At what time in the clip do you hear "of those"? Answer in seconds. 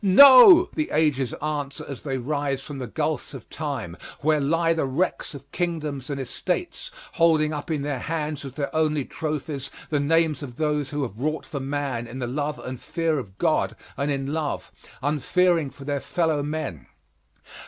10.41-10.89